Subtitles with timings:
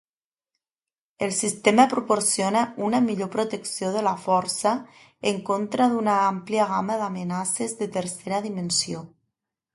[1.19, 4.73] El sistema proporciona una millor protecció de la força
[5.33, 9.07] en contra d'una àmplia gamma d'amenaces de tercera dimensió.